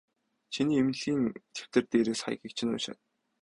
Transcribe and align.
Чиний 0.53 0.79
эмнэлгийн 0.81 1.21
дэвтэр 1.53 1.83
дээрээс 1.91 2.21
хаягийг 2.23 2.53
чинь 2.57 2.71
уншаад. 2.73 2.99